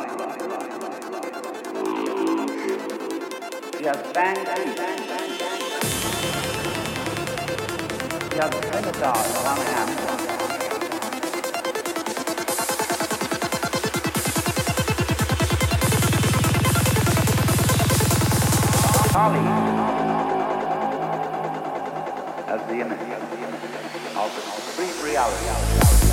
You 0.00 0.06
have 3.86 4.12
bang 4.14 4.44
bang 4.44 4.74
bang 4.76 4.98
bang 5.06 5.30
bang. 5.30 5.60
Holly 19.12 19.44
the 22.70 22.76
image 22.80 23.00
of 24.16 24.30
free 24.76 24.92
reality. 25.04 26.09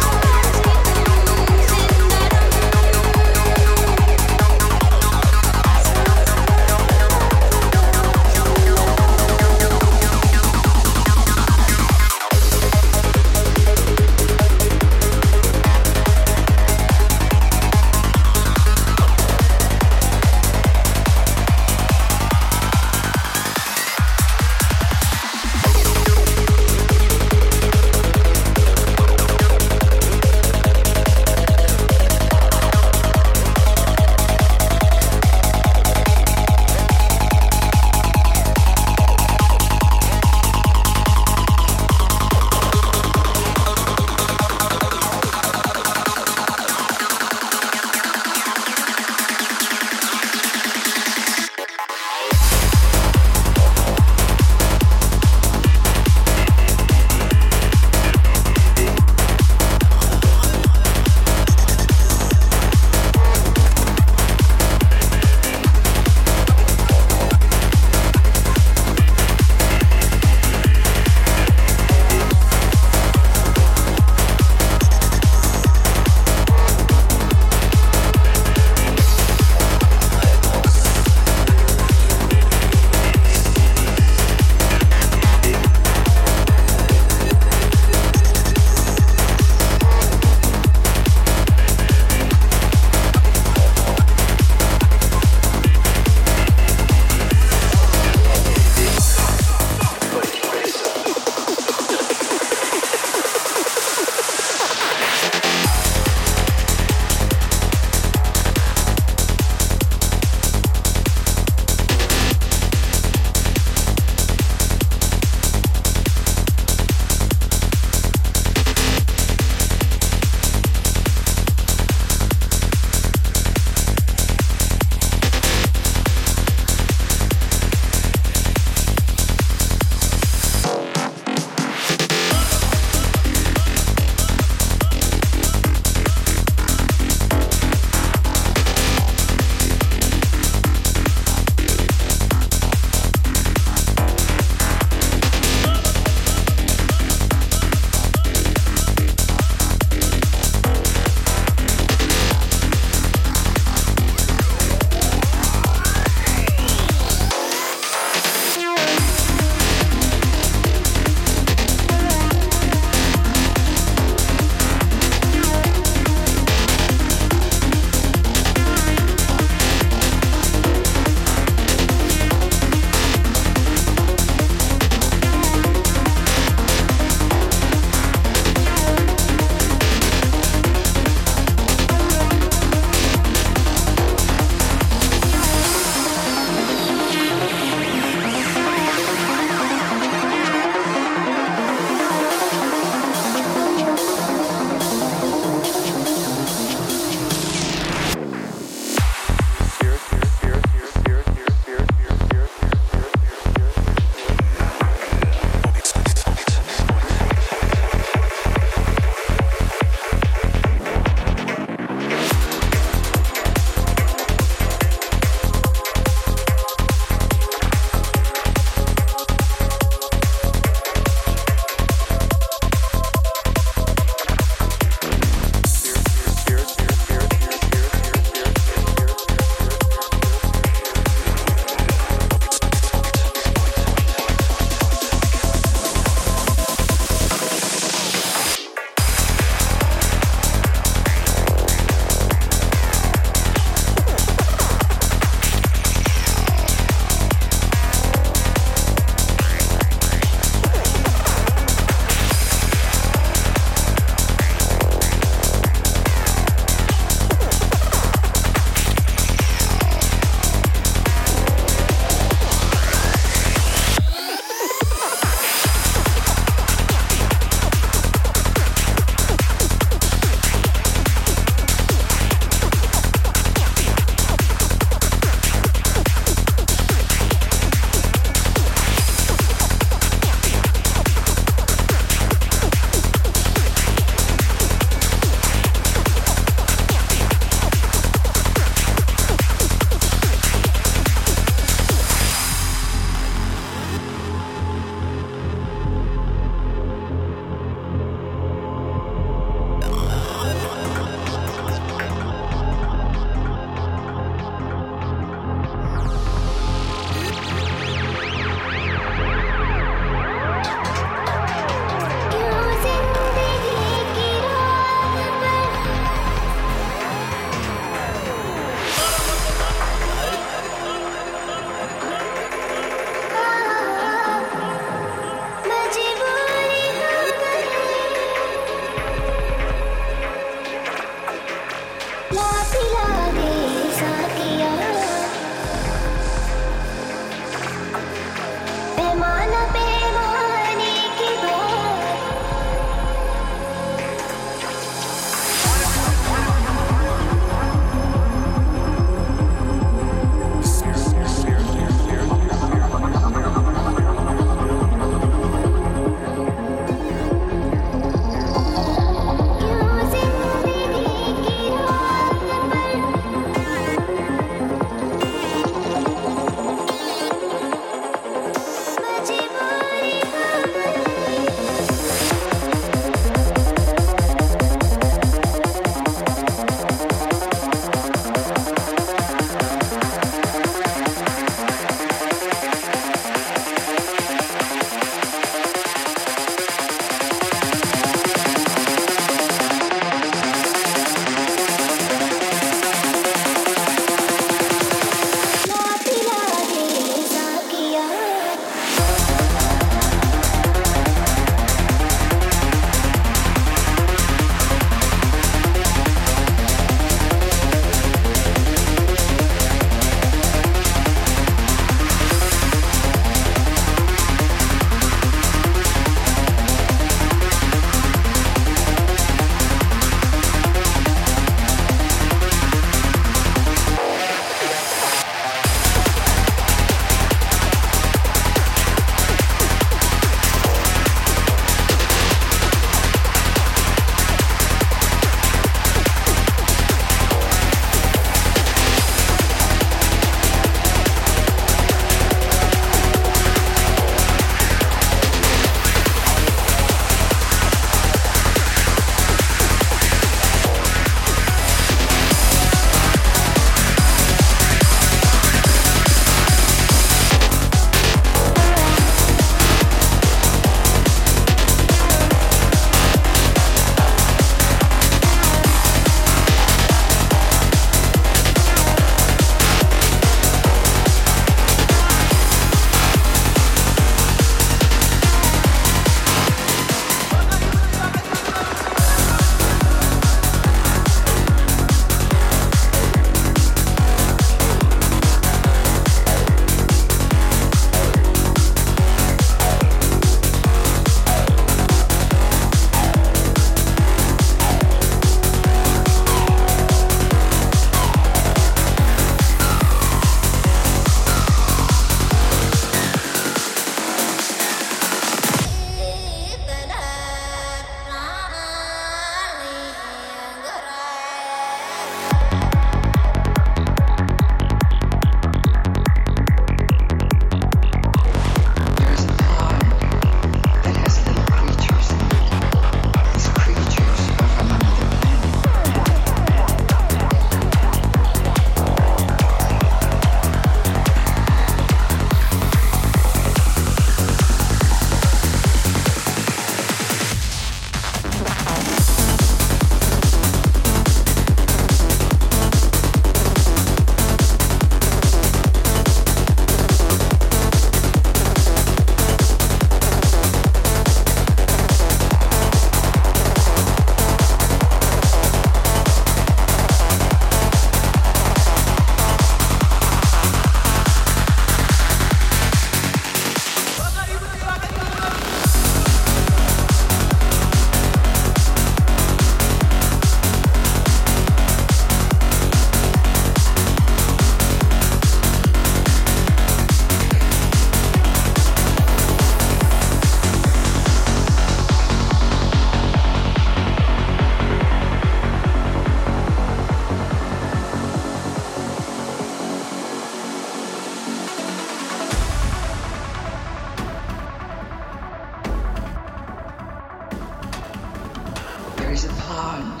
Is 599.10 599.24
a 599.24 599.28
pond 599.28 600.00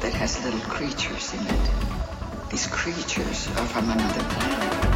that 0.00 0.12
has 0.14 0.42
little 0.44 0.60
creatures 0.60 1.34
in 1.34 1.46
it. 1.46 1.70
These 2.50 2.66
creatures 2.68 3.48
are 3.56 3.66
from 3.66 3.90
another 3.90 4.22
planet. 4.22 4.93